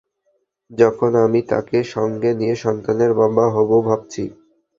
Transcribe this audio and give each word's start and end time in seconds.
যখন 0.71 1.11
আমি 1.25 1.39
তাকে 1.49 1.77
সঙ্গে 1.93 2.29
নিয়ে 2.33 2.55
সন্তানের 2.63 3.11
বাবা 3.13 3.45
হবো 3.55 3.75
ভাবছি? 3.87 4.23